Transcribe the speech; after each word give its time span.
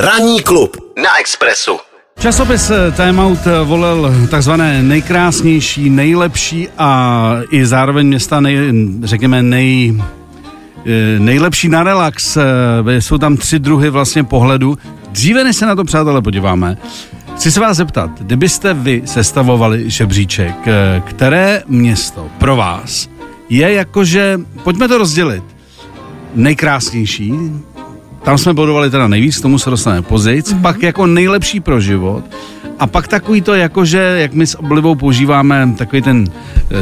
Ranní 0.00 0.40
klub 0.42 0.76
na 1.02 1.18
Expressu. 1.20 1.78
Časopis 2.18 2.70
eh, 2.70 2.90
Time 2.90 3.18
Out 3.18 3.38
eh, 3.46 3.64
volil 3.64 4.14
takzvané 4.30 4.82
nejkrásnější, 4.82 5.90
nejlepší 5.90 6.68
a 6.78 7.30
i 7.50 7.66
zároveň 7.66 8.06
města, 8.06 8.40
nej, 8.40 8.72
řekněme, 9.02 9.42
nej, 9.42 10.02
eh, 10.86 11.18
nejlepší 11.18 11.68
na 11.68 11.82
relax. 11.82 12.38
Jsou 12.98 13.18
tam 13.18 13.36
tři 13.36 13.58
druhy 13.58 13.90
vlastně 13.90 14.24
pohledu. 14.24 14.78
Dříve, 15.10 15.44
než 15.44 15.56
se 15.56 15.66
na 15.66 15.76
to, 15.76 15.84
přátelé, 15.84 16.22
podíváme, 16.22 16.76
chci 17.36 17.52
se 17.52 17.60
vás 17.60 17.76
zeptat, 17.76 18.10
kdybyste 18.20 18.74
vy 18.74 19.02
sestavovali 19.04 19.90
žebříček, 19.90 20.54
které 21.06 21.62
město 21.66 22.28
pro 22.38 22.56
vás 22.56 23.08
je 23.48 23.72
jakože, 23.72 24.40
pojďme 24.64 24.88
to 24.88 24.98
rozdělit, 24.98 25.44
nejkrásnější, 26.34 27.32
tam 28.22 28.38
jsme 28.38 28.54
bodovali 28.54 28.90
teda 28.90 29.08
nejvíc, 29.08 29.38
k 29.38 29.42
tomu 29.42 29.58
se 29.58 29.70
dostaneme 29.70 30.02
později, 30.02 30.40
mm-hmm. 30.40 30.60
pak 30.62 30.82
jako 30.82 31.06
nejlepší 31.06 31.60
pro 31.60 31.80
život 31.80 32.24
a 32.80 32.86
pak 32.86 33.08
takový 33.08 33.40
to 33.40 33.54
jako, 33.54 33.84
že 33.84 33.98
jak 33.98 34.34
my 34.34 34.46
s 34.46 34.58
oblivou 34.58 34.94
používáme 34.94 35.74
takový 35.78 36.02
ten 36.02 36.24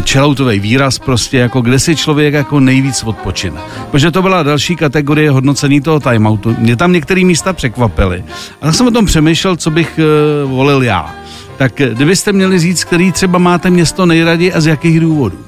čeloutový 0.05 0.57
eh, 0.57 0.61
výraz 0.61 0.99
prostě, 0.99 1.39
jako 1.39 1.61
kde 1.61 1.79
si 1.79 1.97
člověk 1.97 2.35
jako 2.35 2.61
nejvíc 2.61 3.03
odpočine. 3.03 3.61
Protože 3.91 4.11
to 4.11 4.23
byla 4.23 4.43
další 4.43 4.77
kategorie 4.77 5.31
hodnocení 5.31 5.81
toho 5.81 6.01
timeoutu. 6.01 6.57
Mě 6.59 6.77
tam 6.77 6.93
některé 6.93 7.25
místa 7.25 7.53
překvapily. 7.53 8.25
A 8.61 8.67
tak 8.67 8.75
jsem 8.75 8.87
o 8.87 8.91
tom 8.91 9.07
přemýšlel, 9.07 9.57
co 9.57 9.71
bych 9.71 10.01
uh, 10.45 10.51
volil 10.51 10.83
já. 10.83 11.15
Tak 11.57 11.81
eh, 11.81 11.91
kdybyste 11.95 12.33
měli 12.33 12.59
říct, 12.59 12.85
který 12.85 13.13
třeba 13.13 13.39
máte 13.39 13.71
město 13.71 14.07
nejraději 14.07 14.53
a 14.53 14.61
z 14.61 14.67
jakých 14.67 15.01
důvodů? 15.01 15.48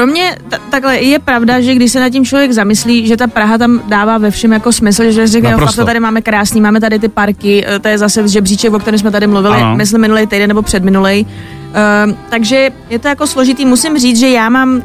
Pro 0.00 0.06
mě 0.06 0.36
t- 0.48 0.58
takhle 0.70 0.98
je 0.98 1.18
pravda, 1.18 1.60
že 1.60 1.74
když 1.74 1.92
se 1.92 2.00
nad 2.00 2.10
tím 2.10 2.24
člověk 2.24 2.52
zamyslí, 2.52 3.06
že 3.06 3.16
ta 3.16 3.26
Praha 3.26 3.58
tam 3.58 3.82
dává 3.86 4.18
ve 4.18 4.30
všem 4.30 4.52
jako 4.52 4.72
smysl, 4.72 5.10
že 5.10 5.26
řekne, 5.26 5.56
fakt 5.56 5.76
to 5.76 5.84
tady 5.84 6.00
máme 6.00 6.22
krásný, 6.22 6.60
máme 6.60 6.80
tady 6.80 6.98
ty 6.98 7.08
parky, 7.08 7.64
eh, 7.66 7.78
to 7.78 7.88
je 7.88 7.98
zase 7.98 8.28
žebříček, 8.28 8.72
o 8.72 8.78
kterém 8.78 8.98
jsme 8.98 9.10
tady 9.10 9.26
mluvili, 9.26 9.54
ano. 9.56 9.76
myslím 9.76 10.00
minulý 10.00 10.26
týden 10.26 10.48
nebo 10.48 10.62
předminulý. 10.62 11.26
Uh, 11.26 12.14
takže 12.30 12.70
je 12.90 12.98
to 12.98 13.08
jako 13.08 13.26
složitý. 13.26 13.64
Musím 13.66 13.98
říct, 13.98 14.18
že 14.18 14.28
já 14.28 14.48
mám 14.48 14.76
uh, 14.76 14.82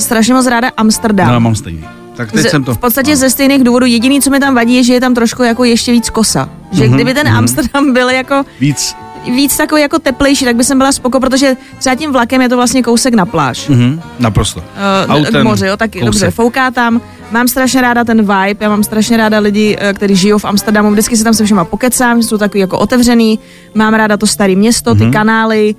strašně 0.00 0.34
moc 0.34 0.46
ráda 0.46 0.70
Amsterdam. 0.76 1.26
No, 1.26 1.32
já 1.32 1.38
mám 1.38 1.54
stejný. 1.54 1.84
Tak 2.16 2.32
teď 2.32 2.46
z, 2.46 2.50
jsem 2.50 2.64
to... 2.64 2.74
V 2.74 2.78
podstatě 2.78 3.16
ze 3.16 3.30
stejných 3.30 3.64
důvodů. 3.64 3.86
Jediný, 3.86 4.20
co 4.20 4.30
mi 4.30 4.40
tam 4.40 4.54
vadí, 4.54 4.74
je, 4.74 4.82
že 4.82 4.94
je 4.94 5.00
tam 5.00 5.14
trošku 5.14 5.42
jako 5.42 5.64
ještě 5.64 5.92
víc 5.92 6.10
kosa. 6.10 6.48
Že 6.72 6.84
mm-hmm, 6.84 6.94
kdyby 6.94 7.14
ten 7.14 7.26
mm-hmm. 7.26 7.38
Amsterdam 7.38 7.92
byl 7.92 8.10
jako... 8.10 8.44
Víc 8.60 8.96
víc 9.24 9.56
takový 9.56 9.82
jako 9.82 9.98
teplejší, 9.98 10.44
tak 10.44 10.56
by 10.56 10.64
jsem 10.64 10.78
byla 10.78 10.92
spoko, 10.92 11.20
protože 11.20 11.56
třeba 11.78 11.94
tím 11.94 12.12
vlakem 12.12 12.42
je 12.42 12.48
to 12.48 12.56
vlastně 12.56 12.82
kousek 12.82 13.14
na 13.14 13.26
pláž. 13.26 13.70
Mm-hmm, 13.70 14.00
naprosto. 14.18 14.60
Uh, 15.06 15.14
Autem, 15.14 15.40
k 15.40 15.44
moři, 15.44 15.66
jo, 15.66 15.76
taky 15.76 15.98
kousek. 15.98 16.06
dobře, 16.06 16.30
fouká 16.30 16.70
tam. 16.70 17.00
Mám 17.30 17.48
strašně 17.48 17.80
ráda 17.80 18.04
ten 18.04 18.18
vibe, 18.20 18.56
já 18.60 18.68
mám 18.68 18.84
strašně 18.84 19.16
ráda 19.16 19.38
lidi, 19.38 19.76
eh, 19.80 19.92
kteří 19.92 20.16
žijou 20.16 20.38
v 20.38 20.44
Amsterdamu, 20.44 20.90
vždycky 20.90 21.16
se 21.16 21.24
tam 21.24 21.34
se 21.34 21.44
všema 21.44 21.64
pokecám, 21.64 22.22
jsou 22.22 22.38
takový 22.38 22.60
jako 22.60 22.78
otevřený, 22.78 23.38
mám 23.74 23.94
ráda 23.94 24.16
to 24.16 24.26
staré 24.26 24.54
město, 24.54 24.94
ty 24.94 25.00
mm-hmm. 25.00 25.12
kanály, 25.12 25.74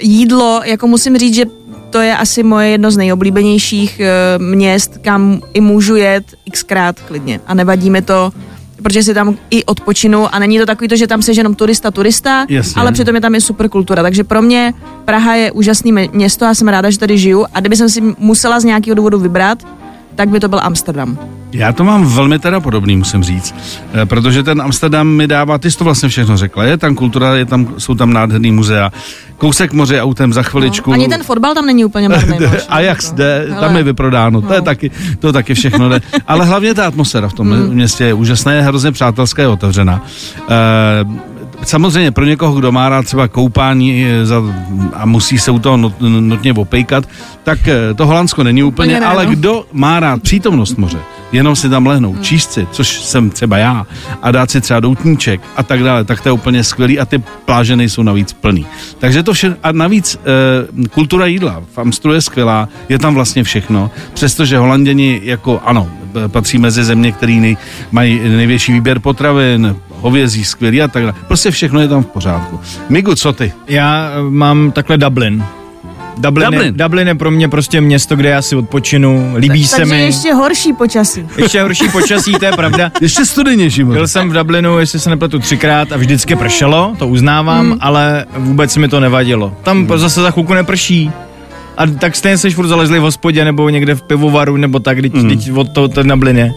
jídlo, 0.00 0.60
jako 0.64 0.86
musím 0.86 1.18
říct, 1.18 1.34
že 1.34 1.44
to 1.90 2.00
je 2.00 2.16
asi 2.16 2.42
moje 2.42 2.68
jedno 2.68 2.90
z 2.90 2.96
nejoblíbenějších 2.96 4.00
uh, 4.00 4.44
měst, 4.44 4.98
kam 5.02 5.40
i 5.52 5.60
můžu 5.60 5.96
jet 5.96 6.24
xkrát 6.52 7.00
klidně 7.00 7.40
a 7.46 7.54
nevadí 7.54 7.90
mi 7.90 8.02
to 8.02 8.32
protože 8.82 9.02
si 9.02 9.14
tam 9.14 9.36
i 9.50 9.64
odpočinu 9.64 10.34
a 10.34 10.38
není 10.38 10.58
to 10.58 10.66
takový 10.66 10.88
to, 10.88 10.96
že 10.96 11.06
tam 11.06 11.22
se 11.22 11.32
jenom 11.32 11.54
turista, 11.54 11.90
turista, 11.90 12.46
Jasně. 12.48 12.80
ale 12.80 12.92
přitom 12.92 13.14
je 13.14 13.20
tam 13.20 13.34
je 13.34 13.40
super 13.40 13.68
kultura. 13.68 14.02
Takže 14.02 14.24
pro 14.24 14.42
mě 14.42 14.74
Praha 15.04 15.34
je 15.34 15.52
úžasný 15.52 15.92
město, 15.92 16.44
já 16.44 16.54
jsem 16.54 16.68
ráda, 16.68 16.90
že 16.90 16.98
tady 16.98 17.18
žiju 17.18 17.46
a 17.54 17.60
kdyby 17.60 17.76
jsem 17.76 17.88
si 17.88 18.00
musela 18.18 18.60
z 18.60 18.64
nějakého 18.64 18.94
důvodu 18.94 19.18
vybrat, 19.18 19.66
tak 20.14 20.28
by 20.28 20.40
to 20.40 20.48
byl 20.48 20.60
Amsterdam. 20.62 21.18
Já 21.54 21.72
to 21.72 21.84
mám 21.84 22.06
velmi 22.06 22.38
teda 22.38 22.60
podobný, 22.60 22.96
musím 22.96 23.24
říct, 23.24 23.54
eh, 23.94 24.06
protože 24.06 24.42
ten 24.42 24.62
Amsterdam 24.62 25.08
mi 25.08 25.26
dává, 25.26 25.58
ty 25.58 25.70
jsi 25.70 25.78
to 25.78 25.84
vlastně 25.84 26.08
všechno 26.08 26.36
řekla, 26.36 26.64
je 26.64 26.76
tam 26.76 26.94
kultura, 26.94 27.34
je 27.34 27.44
tam, 27.44 27.74
jsou 27.78 27.94
tam 27.94 28.12
nádherný 28.12 28.52
muzea, 28.52 28.92
kousek 29.38 29.72
moře 29.72 30.02
autem 30.02 30.32
za 30.32 30.42
chviličku. 30.42 30.90
No, 30.90 30.94
ani 30.94 31.08
ten 31.08 31.22
fotbal 31.22 31.54
tam 31.54 31.66
není 31.66 31.84
úplně 31.84 32.08
marný. 32.08 32.38
a 32.68 32.80
jak 32.80 32.98
jde, 33.14 33.46
tam 33.60 33.76
je 33.76 33.82
vyprodáno, 33.82 34.40
no. 34.40 34.48
to 34.48 34.54
je 34.54 34.60
no. 34.60 34.64
taky, 34.64 34.90
to 35.18 35.32
taky 35.32 35.54
všechno 35.54 35.88
jde. 35.88 36.00
Ale 36.26 36.44
hlavně 36.44 36.74
ta 36.74 36.86
atmosféra 36.86 37.28
v 37.28 37.32
tom 37.32 37.48
mm. 37.48 37.74
městě 37.74 38.04
je 38.04 38.14
úžasná, 38.14 38.52
je 38.52 38.62
hrozně 38.62 38.92
přátelská, 38.92 39.42
je 39.42 39.48
otevřená. 39.48 40.02
E, 40.48 41.04
samozřejmě 41.64 42.10
pro 42.10 42.24
někoho, 42.24 42.54
kdo 42.54 42.72
má 42.72 42.88
rád 42.88 43.04
třeba 43.04 43.28
koupání 43.28 44.06
eh, 44.06 44.26
za, 44.26 44.42
a 44.92 45.06
musí 45.06 45.38
se 45.38 45.50
u 45.50 45.58
toho 45.58 45.76
not, 45.76 46.00
nutně 46.00 46.52
opejkat, 46.52 47.04
tak 47.42 47.58
to 47.96 48.06
Holandsko 48.06 48.42
není 48.42 48.62
úplně, 48.62 48.96
úplně 48.96 49.06
ale 49.06 49.26
no. 49.26 49.30
kdo 49.30 49.64
má 49.72 50.00
rád 50.00 50.22
přítomnost 50.22 50.78
moře, 50.78 50.98
jenom 51.34 51.56
si 51.56 51.68
tam 51.68 51.86
lehnout, 51.86 52.14
hmm. 52.14 52.24
číst 52.24 52.52
si, 52.52 52.66
což 52.72 53.00
jsem 53.00 53.30
třeba 53.30 53.58
já, 53.58 53.86
a 54.22 54.30
dát 54.30 54.50
si 54.50 54.60
třeba 54.60 54.80
doutníček 54.80 55.40
a 55.56 55.62
tak 55.62 55.82
dále, 55.82 56.04
tak 56.04 56.20
to 56.20 56.28
je 56.28 56.32
úplně 56.32 56.64
skvělý 56.64 56.98
a 56.98 57.04
ty 57.04 57.22
pláže 57.44 57.76
nejsou 57.76 58.02
navíc 58.02 58.32
plný. 58.32 58.66
Takže 58.98 59.22
to 59.22 59.32
vše, 59.32 59.56
a 59.62 59.72
navíc 59.72 60.16
e, 60.16 60.88
kultura 60.88 61.26
jídla 61.26 61.62
v 61.74 61.78
Amstru 61.78 62.12
je 62.12 62.20
skvělá, 62.20 62.68
je 62.88 62.98
tam 62.98 63.14
vlastně 63.14 63.44
všechno, 63.44 63.90
přestože 64.14 64.58
Holanděni 64.58 65.20
jako, 65.24 65.60
ano, 65.64 65.90
patří 66.28 66.58
mezi 66.58 66.84
země, 66.84 67.12
které 67.12 67.32
nej, 67.32 67.56
mají 67.90 68.20
největší 68.28 68.72
výběr 68.72 68.98
potravin, 68.98 69.76
hovězí 69.88 70.44
skvělý 70.44 70.82
a 70.82 70.88
tak 70.88 71.02
dále. 71.02 71.14
Prostě 71.26 71.50
všechno 71.50 71.80
je 71.80 71.88
tam 71.88 72.02
v 72.02 72.06
pořádku. 72.06 72.60
Migu, 72.88 73.14
co 73.14 73.32
ty? 73.32 73.52
Já 73.68 74.10
eh, 74.10 74.22
mám 74.30 74.72
takhle 74.72 74.98
Dublin. 74.98 75.44
Dublin, 76.18 76.46
Dublin. 76.46 76.66
Je, 76.66 76.72
Dublin 76.72 77.08
je 77.08 77.14
pro 77.14 77.30
mě 77.30 77.48
prostě 77.48 77.80
město, 77.80 78.16
kde 78.16 78.28
já 78.28 78.42
si 78.42 78.56
odpočinu, 78.56 79.34
líbí 79.36 79.60
tak, 79.60 79.70
se 79.70 79.76
takže 79.76 79.94
mi. 79.94 80.00
ještě 80.00 80.32
horší 80.32 80.72
počasí. 80.72 81.26
Ještě 81.36 81.62
horší 81.62 81.88
počasí, 81.88 82.32
to 82.32 82.44
je 82.44 82.52
pravda. 82.52 82.92
ještě 83.00 83.24
studenější. 83.24 83.84
Byl 83.84 84.08
jsem 84.08 84.30
v 84.30 84.32
Dublinu, 84.32 84.78
jestli 84.78 85.00
se 85.00 85.10
nepletu, 85.10 85.38
třikrát 85.38 85.92
a 85.92 85.96
vždycky 85.96 86.36
pršelo, 86.36 86.94
to 86.98 87.08
uznávám, 87.08 87.66
mm. 87.66 87.78
ale 87.80 88.26
vůbec 88.36 88.76
mi 88.76 88.88
to 88.88 89.00
nevadilo. 89.00 89.56
Tam 89.62 89.78
mm. 89.78 89.98
zase 89.98 90.22
za 90.22 90.30
chvilku 90.30 90.54
neprší. 90.54 91.10
A 91.76 91.86
tak 91.86 92.16
stejně 92.16 92.38
jsi 92.38 92.50
furt 92.50 92.66
zalezli 92.66 92.98
v 92.98 93.02
hospodě 93.02 93.44
nebo 93.44 93.68
někde 93.68 93.94
v 93.94 94.02
pivovaru 94.02 94.56
nebo 94.56 94.78
tak, 94.78 94.98
když 94.98 95.12
mm. 95.48 95.58
od 95.58 95.72
toho 95.72 95.88
ten 95.88 96.08
Dublin 96.08 96.38
je. 96.38 96.52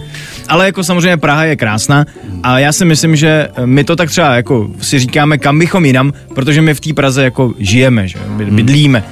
Ale 0.48 0.66
jako 0.66 0.84
samozřejmě 0.84 1.18
Praha 1.18 1.44
je 1.44 1.56
krásná 1.56 2.06
a 2.44 2.60
já 2.60 2.72
si 2.72 2.86
myslím, 2.86 3.16
že 3.16 3.50
my 3.66 3.84
to 3.84 3.96
tak 3.96 4.10
třeba 4.10 4.36
jako 4.36 4.70
si 4.82 5.00
říkáme, 5.00 5.38
kam 5.38 5.60
bychom 5.60 5.86
jinam, 5.86 6.14
protože 6.36 6.62
my 6.62 6.74
v 6.74 6.80
té 6.80 6.94
Praze 6.94 7.24
jako 7.24 7.54
žijeme, 7.60 8.08
že 8.08 8.20
hmm. 8.20 8.56
bydlíme. 8.56 9.04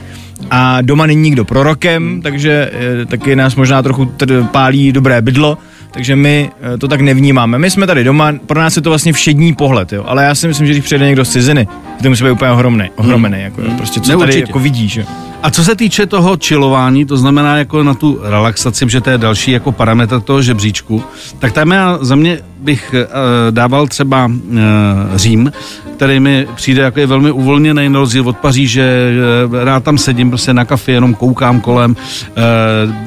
A 0.52 0.82
doma 0.82 1.06
není 1.06 1.22
nikdo 1.22 1.46
prorokem, 1.46 2.22
takže 2.22 2.72
e, 3.02 3.06
taky 3.06 3.36
nás 3.36 3.56
možná 3.56 3.82
trochu 3.82 4.12
pálí 4.52 4.92
dobré 4.92 5.22
bydlo, 5.22 5.58
takže 5.92 6.16
my 6.16 6.50
e, 6.76 6.78
to 6.78 6.88
tak 6.88 7.02
nevnímáme. 7.02 7.58
My 7.58 7.72
jsme 7.72 7.88
tady 7.88 8.04
doma, 8.04 8.34
pro 8.46 8.60
nás 8.60 8.76
je 8.76 8.82
to 8.82 8.90
vlastně 8.90 9.14
všední 9.14 9.56
pohled, 9.56 9.94
jo. 9.94 10.04
ale 10.08 10.24
já 10.24 10.36
si 10.36 10.48
myslím, 10.48 10.68
že 10.68 10.74
když 10.74 10.86
přijde 10.86 11.06
někdo 11.06 11.26
z 11.26 11.30
ciziny, 11.30 11.68
to 12.04 12.10
musí 12.10 12.24
být 12.24 12.32
úplně 12.32 12.52
ohromný, 12.52 12.90
ohromený, 12.96 13.42
jako, 13.42 13.62
hmm. 13.62 13.78
prostě 13.78 14.00
co 14.00 14.20
tady 14.20 14.40
jako 14.40 14.60
vidíš. 14.60 14.96
Jo. 14.96 15.06
A 15.46 15.52
co 15.52 15.64
se 15.64 15.76
týče 15.76 16.06
toho 16.06 16.38
čilování, 16.38 17.06
to 17.06 17.18
znamená 17.18 17.58
jako 17.58 17.84
na 17.84 17.94
tu 17.94 18.20
relaxaci, 18.24 18.86
že 18.90 19.02
to 19.02 19.10
je 19.10 19.18
další 19.18 19.52
jako 19.52 19.72
parametr 19.72 20.22
toho 20.22 20.42
žebříčku, 20.42 21.04
tak 21.40 21.52
tam 21.52 21.72
já 21.72 21.98
za 22.02 22.16
mě 22.16 22.40
bych 22.58 22.96
uh, 22.96 23.02
dával 23.52 23.88
třeba 23.88 24.26
uh, 24.26 24.32
Řím, 25.16 25.52
který 25.96 26.20
mi 26.20 26.48
přijde 26.56 26.82
jako 26.82 27.00
je 27.00 27.08
velmi 27.08 27.32
uvolněný 27.32 27.90
na 27.90 28.00
rozdíl 28.00 28.30
od 28.30 28.38
Paříže, 28.38 29.14
uh, 29.48 29.64
rád 29.64 29.84
tam 29.84 29.98
sedím 29.98 30.30
prostě 30.30 30.54
na 30.54 30.66
kafe, 30.66 30.92
jenom 30.92 31.14
koukám 31.14 31.62
kolem. 31.62 31.96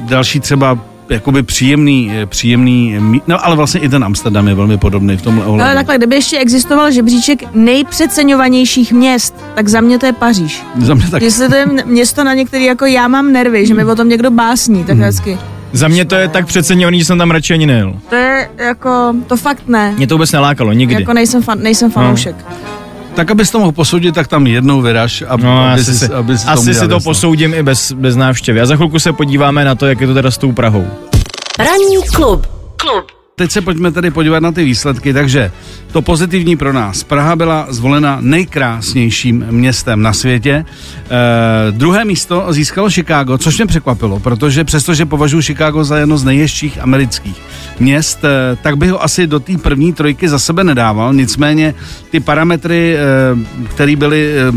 Další 0.07 0.39
třeba 0.39 0.77
jakoby 1.09 1.43
příjemný, 1.43 2.11
eh, 2.13 2.25
příjemný, 2.25 2.95
no 3.27 3.45
ale 3.45 3.55
vlastně 3.55 3.79
i 3.79 3.89
ten 3.89 4.03
Amsterdam 4.03 4.47
je 4.47 4.55
velmi 4.55 4.77
podobný 4.77 5.17
v 5.17 5.21
tomhle 5.21 5.45
ohledu. 5.45 5.63
Ale 5.63 5.75
takhle, 5.75 5.97
kdyby 5.97 6.15
ještě 6.15 6.37
existoval 6.37 6.91
žebříček 6.91 7.43
nejpřeceňovanějších 7.53 8.93
měst, 8.93 9.35
tak 9.55 9.67
za 9.67 9.81
mě 9.81 9.99
to 9.99 10.05
je 10.05 10.13
Paříž. 10.13 10.63
Za 10.77 10.93
mě 10.93 11.09
tak. 11.11 11.21
Jestli 11.21 11.49
to 11.49 11.55
je 11.55 11.65
město, 11.85 12.23
na 12.23 12.33
některý 12.33 12.65
jako 12.65 12.85
já 12.85 13.07
mám 13.07 13.31
nervy, 13.31 13.65
že 13.65 13.73
mi 13.73 13.85
o 13.85 13.95
tom 13.95 14.09
někdo 14.09 14.31
básní, 14.31 14.83
tak 14.83 14.95
hmm. 14.95 15.03
hezky. 15.03 15.37
Za 15.71 15.87
mě 15.87 16.05
to 16.05 16.15
je 16.15 16.27
tak 16.27 16.45
přeceňovaný, 16.45 16.99
že 16.99 17.05
jsem 17.05 17.17
tam 17.17 17.31
radši 17.31 17.53
ani 17.53 17.65
nejel. 17.65 17.93
To 18.09 18.15
je 18.15 18.49
jako, 18.57 19.15
to 19.27 19.37
fakt 19.37 19.67
ne. 19.67 19.93
Mě 19.97 20.07
to 20.07 20.15
vůbec 20.15 20.31
nelákalo, 20.31 20.73
nikdy. 20.73 20.95
Jako 20.95 21.13
nejsem, 21.13 21.41
fan, 21.41 21.59
nejsem 21.61 21.91
fanoušek. 21.91 22.35
No 22.49 22.68
tak 23.19 23.31
abys 23.31 23.51
to 23.51 23.59
mohl 23.59 23.71
posoudit, 23.71 24.15
tak 24.15 24.27
tam 24.27 24.47
jednou 24.47 24.81
vyraž, 24.81 25.23
aby, 25.27 25.43
no, 25.43 25.63
aby 25.63 25.81
asi, 25.81 25.97
si, 25.97 26.13
aby 26.13 26.37
si 26.37 26.47
asi 26.47 26.73
si 26.73 26.79
to 26.79 26.95
jasno. 26.95 26.99
posoudím 26.99 27.53
i 27.53 27.63
bez, 27.63 27.91
bez 27.91 28.15
návštěvy. 28.15 28.61
A 28.61 28.65
za 28.65 28.75
chvilku 28.75 28.99
se 28.99 29.13
podíváme 29.13 29.65
na 29.65 29.75
to, 29.75 29.87
jak 29.87 30.01
je 30.01 30.07
to 30.07 30.13
teda 30.13 30.31
s 30.31 30.37
tou 30.37 30.51
Prahou. 30.51 30.87
Ranní 31.59 32.07
klub. 32.15 32.47
Klub. 32.77 33.18
Teď 33.39 33.51
se 33.51 33.61
pojďme 33.61 33.91
tady 33.91 34.11
podívat 34.11 34.39
na 34.39 34.51
ty 34.51 34.63
výsledky, 34.63 35.13
takže 35.13 35.51
to 35.91 36.01
pozitivní 36.01 36.57
pro 36.57 36.73
nás. 36.73 37.03
Praha 37.03 37.35
byla 37.35 37.67
zvolena 37.69 38.17
nejkrásnějším 38.21 39.45
městem 39.51 40.01
na 40.01 40.13
světě. 40.13 40.51
E, 40.51 40.65
druhé 41.71 42.05
místo 42.05 42.45
získalo 42.49 42.89
Chicago, 42.89 43.37
což 43.37 43.57
mě 43.57 43.65
překvapilo, 43.65 44.19
protože 44.19 44.63
přestože 44.63 45.05
považuji 45.05 45.41
Chicago 45.41 45.83
za 45.83 45.97
jedno 45.97 46.17
z 46.17 46.23
nejjezdších 46.23 46.81
amerických 46.81 47.41
měst, 47.79 48.23
e, 48.23 48.55
tak 48.55 48.77
bych 48.77 48.91
ho 48.91 49.03
asi 49.03 49.27
do 49.27 49.39
té 49.39 49.57
první 49.57 49.93
trojky 49.93 50.29
za 50.29 50.39
sebe 50.39 50.63
nedával. 50.63 51.13
Nicméně 51.13 51.75
ty 52.09 52.19
parametry, 52.19 52.97
e, 52.97 52.99
které 53.69 53.95
byly 53.95 54.33
e, 54.37 54.51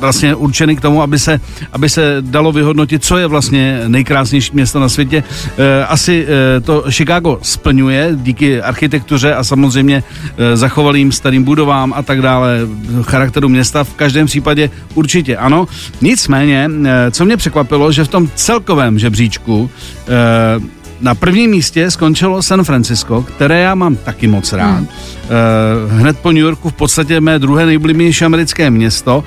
vlastně 0.00 0.34
určeny 0.34 0.76
k 0.76 0.80
tomu, 0.80 1.02
aby 1.02 1.18
se, 1.18 1.40
aby 1.72 1.88
se 1.88 2.16
dalo 2.20 2.52
vyhodnotit, 2.52 3.04
co 3.04 3.18
je 3.18 3.26
vlastně 3.26 3.82
nejkrásnější 3.86 4.50
město 4.54 4.80
na 4.80 4.88
světě, 4.88 5.24
e, 5.58 5.84
asi 5.86 6.26
e, 6.28 6.60
to 6.60 6.84
Chicago 6.90 7.38
splňuje 7.42 8.21
díky 8.22 8.62
architektuře 8.62 9.34
a 9.34 9.44
samozřejmě 9.44 10.02
e, 10.36 10.56
zachovalým 10.56 11.12
starým 11.12 11.44
budovám 11.44 11.92
a 11.96 12.02
tak 12.02 12.22
dále, 12.22 12.58
charakteru 13.02 13.48
města. 13.48 13.84
V 13.84 13.94
každém 13.94 14.26
případě 14.26 14.70
určitě 14.94 15.36
ano. 15.36 15.68
Nicméně, 16.00 16.70
e, 16.84 17.10
co 17.10 17.24
mě 17.24 17.36
překvapilo, 17.36 17.92
že 17.92 18.04
v 18.04 18.08
tom 18.08 18.28
celkovém 18.34 18.98
žebříčku 18.98 19.70
e, 20.08 20.82
na 21.02 21.14
prvním 21.14 21.50
místě 21.50 21.90
skončilo 21.90 22.42
San 22.42 22.64
Francisco, 22.64 23.22
které 23.22 23.60
já 23.60 23.74
mám 23.74 23.96
taky 23.96 24.26
moc 24.26 24.52
rád. 24.52 24.76
Hmm. 24.76 24.86
Uh, 24.86 25.92
hned 25.92 26.18
po 26.18 26.32
New 26.32 26.42
Yorku 26.42 26.70
v 26.70 26.72
podstatě 26.72 27.20
mé 27.20 27.38
druhé 27.38 27.66
nejbližší 27.66 28.24
americké 28.24 28.70
město 28.70 29.24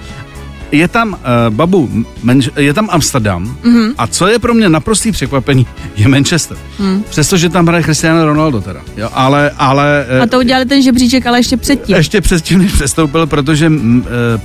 je 0.72 0.88
tam, 0.88 1.14
uh, 1.14 1.18
babu, 1.50 2.06
menš, 2.24 2.50
je 2.56 2.74
tam 2.74 2.90
Amsterdam 2.92 3.58
mm-hmm. 3.64 3.94
a 3.98 4.08
co 4.08 4.28
je 4.28 4.40
pro 4.40 4.54
mě 4.54 4.70
naprostý 4.70 5.12
překvapení, 5.12 5.68
je 5.96 6.08
Manchester. 6.08 6.58
Mm. 6.80 7.04
Přestože 7.10 7.50
tam 7.50 7.68
hraje 7.68 7.84
Cristiano 7.84 8.26
Ronaldo 8.26 8.62
teda. 8.62 8.82
Jo, 8.98 9.10
ale, 9.14 9.52
ale, 9.58 10.06
uh, 10.18 10.24
a 10.24 10.28
to 10.28 10.40
udělali 10.40 10.66
ten 10.66 10.82
žebříček, 10.82 11.26
ale 11.26 11.40
ještě 11.40 11.58
předtím. 11.58 11.96
Ještě 11.96 12.22
předtím, 12.22 12.60
než 12.60 12.72
přestoupil, 12.72 13.28
protože 13.28 13.70
uh, 13.70 13.76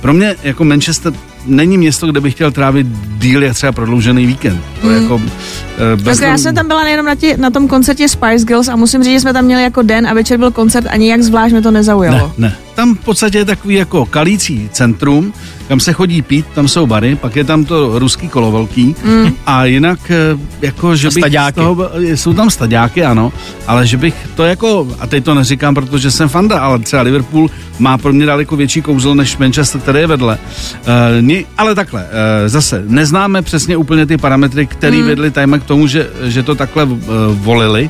pro 0.01 0.13
mě 0.13 0.35
jako 0.43 0.63
Manchester 0.63 1.13
není 1.45 1.77
město, 1.77 2.07
kde 2.07 2.21
bych 2.21 2.33
chtěl 2.33 2.51
trávit 2.51 2.87
díl 3.17 3.43
jak 3.43 3.53
třeba 3.53 3.71
prodloužený 3.71 4.25
víkend. 4.25 4.61
To 4.81 4.87
mm. 4.87 5.01
jako, 5.01 5.15
uh, 5.15 5.21
bez 5.95 6.19
tak 6.19 6.29
já 6.29 6.37
jsem 6.37 6.55
tam 6.55 6.67
byla 6.67 6.83
nejenom 6.83 7.05
na, 7.05 7.15
tě, 7.15 7.37
na 7.37 7.49
tom 7.49 7.67
koncertě 7.67 8.07
Spice 8.07 8.45
Girls 8.45 8.67
a 8.67 8.75
musím 8.75 9.03
říct, 9.03 9.13
že 9.13 9.19
jsme 9.19 9.33
tam 9.33 9.45
měli 9.45 9.63
jako 9.63 9.81
den 9.81 10.07
a 10.07 10.13
večer 10.13 10.39
byl 10.39 10.51
koncert 10.51 10.87
a 10.89 10.97
nijak 10.97 11.21
zvlášť 11.21 11.51
mě 11.51 11.61
to 11.61 11.71
nezaujalo. 11.71 12.33
Ne, 12.37 12.47
ne. 12.47 12.55
Tam 12.75 12.95
v 12.95 12.99
podstatě 12.99 13.37
je 13.37 13.45
takový 13.45 13.75
jako 13.75 14.05
kalící 14.05 14.69
centrum, 14.71 15.33
kam 15.67 15.79
se 15.79 15.93
chodí 15.93 16.21
pít, 16.21 16.45
tam 16.55 16.67
jsou 16.67 16.87
bary, 16.87 17.15
pak 17.15 17.35
je 17.35 17.43
tam 17.43 17.65
to 17.65 17.99
ruský 17.99 18.29
kolo 18.29 18.51
velký 18.51 18.95
mm. 19.03 19.33
a 19.45 19.65
jinak 19.65 19.99
eh, 20.11 20.39
jako, 20.61 20.95
že 20.95 21.07
bych 21.07 21.21
staďáky. 21.21 21.55
Toho, 21.55 21.89
jsou 22.01 22.33
tam 22.33 22.49
staďáky, 22.49 23.03
ano, 23.03 23.33
ale 23.67 23.87
že 23.87 23.97
bych 23.97 24.15
to 24.35 24.43
jako, 24.43 24.87
a 24.99 25.07
teď 25.07 25.23
to 25.23 25.33
neříkám, 25.33 25.75
protože 25.75 26.11
jsem 26.11 26.29
fanda, 26.29 26.59
ale 26.59 26.79
třeba 26.79 27.01
Liverpool 27.01 27.49
má 27.79 27.97
pro 27.97 28.13
mě 28.13 28.25
daleko 28.25 28.55
větší 28.55 28.81
kouzlo 28.81 29.15
než 29.15 29.37
Manchester, 29.37 29.81
který 29.81 29.99
je 29.99 30.07
vedle. 30.07 30.37
Uh, 30.81 31.21
ale 31.57 31.75
takhle, 31.75 32.01
uh, 32.01 32.07
zase 32.47 32.83
neznáme 32.87 33.41
přesně 33.41 33.77
úplně 33.77 34.05
ty 34.05 34.17
parametry, 34.17 34.65
které 34.65 34.97
mm. 34.97 35.07
vedly 35.07 35.31
Time 35.31 35.59
k 35.59 35.63
tomu, 35.63 35.87
že, 35.87 36.09
že 36.23 36.43
to 36.43 36.55
takhle 36.55 36.83
uh, 36.83 36.97
volili, 37.31 37.89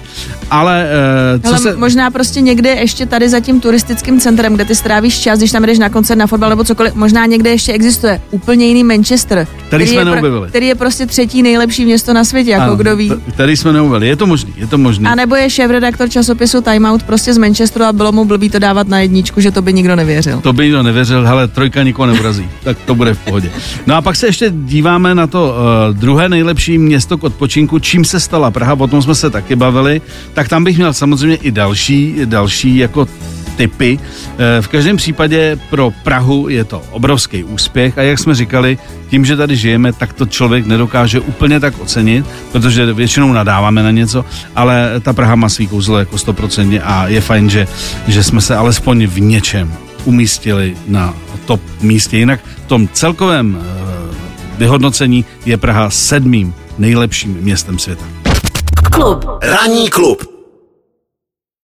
ale 0.51 0.87
uh, 1.35 1.41
co 1.41 1.47
ale 1.47 1.59
se... 1.59 1.75
možná 1.75 2.11
prostě 2.11 2.41
někde 2.41 2.69
ještě 2.69 3.05
tady 3.05 3.29
za 3.29 3.39
tím 3.39 3.61
turistickým 3.61 4.19
centrem, 4.19 4.53
kde 4.53 4.65
ty 4.65 4.75
strávíš 4.75 5.19
čas, 5.19 5.39
když 5.39 5.51
tam 5.51 5.63
jdeš 5.63 5.79
na 5.79 5.89
koncert, 5.89 6.17
na 6.17 6.27
fotbal 6.27 6.49
nebo 6.49 6.63
cokoliv, 6.63 6.95
možná 6.95 7.25
někde 7.25 7.49
ještě 7.49 7.73
existuje 7.73 8.21
úplně 8.31 8.65
jiný 8.65 8.83
Manchester, 8.83 9.47
který, 9.47 9.67
který 9.67 9.87
jsme 9.87 10.01
je, 10.01 10.05
neobjevili. 10.05 10.49
který 10.49 10.67
je 10.67 10.75
prostě 10.75 11.05
třetí 11.05 11.41
nejlepší 11.41 11.85
město 11.85 12.13
na 12.13 12.23
světě, 12.23 12.51
jako 12.51 12.63
ano, 12.63 12.75
kdo 12.75 12.95
ví. 12.95 13.11
Který 13.33 13.57
jsme 13.57 13.73
neubili, 13.73 14.07
je 14.07 14.15
to 14.15 14.27
možný, 14.27 14.53
je 14.57 14.67
to 14.67 14.77
možný. 14.77 15.05
A 15.05 15.15
nebo 15.15 15.35
je 15.35 15.49
šéf-redaktor 15.49 16.09
časopisu 16.09 16.61
Time 16.61 16.85
Out 16.85 17.03
prostě 17.03 17.33
z 17.33 17.37
Manchesteru 17.37 17.85
a 17.85 17.93
bylo 17.93 18.11
mu 18.11 18.25
blbý 18.25 18.49
to 18.49 18.59
dávat 18.59 18.87
na 18.87 18.99
jedničku, 18.99 19.41
že 19.41 19.51
to 19.51 19.61
by 19.61 19.73
nikdo 19.73 19.95
nevěřil. 19.95 20.41
To 20.41 20.53
by 20.53 20.63
nikdo 20.63 20.83
nevěřil, 20.83 21.25
hele, 21.25 21.47
trojka 21.47 21.83
nikoho 21.83 22.05
neurazí, 22.05 22.49
tak 22.63 22.77
to 22.85 22.95
bude 22.95 23.13
v 23.13 23.19
pohodě. 23.31 23.51
No 23.87 23.95
a 23.95 24.01
pak 24.01 24.15
se 24.15 24.27
ještě 24.27 24.51
díváme 24.51 25.15
na 25.15 25.27
to 25.27 25.55
uh, 25.55 25.97
druhé 25.97 26.29
nejlepší 26.29 26.77
město 26.77 27.17
k 27.17 27.23
odpočinku, 27.23 27.79
čím 27.79 28.05
se 28.05 28.19
stala 28.19 28.51
Praha, 28.51 28.73
o 28.73 28.87
tom 28.87 29.01
jsme 29.01 29.15
se 29.15 29.29
taky 29.29 29.55
bavili, 29.55 30.01
tak 30.33 30.49
tam 30.49 30.63
bych 30.63 30.77
měl 30.77 30.93
samozřejmě 30.93 31.35
i 31.35 31.51
další, 31.51 32.15
další 32.25 32.77
jako 32.77 33.07
typy. 33.55 33.99
Eh, 33.99 34.61
v 34.61 34.67
každém 34.67 34.97
případě 34.97 35.59
pro 35.69 35.91
Prahu 36.03 36.49
je 36.49 36.63
to 36.63 36.81
obrovský 36.91 37.43
úspěch 37.43 37.97
a 37.97 38.01
jak 38.01 38.19
jsme 38.19 38.35
říkali, 38.35 38.77
tím, 39.09 39.25
že 39.25 39.37
tady 39.37 39.55
žijeme, 39.55 39.93
tak 39.93 40.13
to 40.13 40.25
člověk 40.25 40.65
nedokáže 40.65 41.19
úplně 41.19 41.59
tak 41.59 41.79
ocenit, 41.79 42.25
protože 42.51 42.93
většinou 42.93 43.33
nadáváme 43.33 43.83
na 43.83 43.91
něco, 43.91 44.25
ale 44.55 44.99
ta 44.99 45.13
Praha 45.13 45.35
má 45.35 45.49
svý 45.49 45.67
kouzlo 45.67 45.99
jako 45.99 46.15
100% 46.15 46.81
a 46.83 47.07
je 47.07 47.21
fajn, 47.21 47.49
že, 47.49 47.67
že 48.07 48.23
jsme 48.23 48.41
se 48.41 48.55
alespoň 48.55 49.07
v 49.07 49.19
něčem 49.19 49.73
umístili 50.05 50.75
na 50.87 51.13
top 51.45 51.61
místě. 51.81 52.17
Jinak 52.17 52.39
v 52.65 52.67
tom 52.67 52.87
celkovém 52.93 53.59
eh, 53.61 54.15
vyhodnocení 54.57 55.25
je 55.45 55.57
Praha 55.57 55.89
sedmým 55.89 56.53
nejlepším 56.77 57.37
městem 57.41 57.79
světa. 57.79 58.05
Klub. 58.91 59.25
Ranní 59.41 59.89
klub 59.89 60.30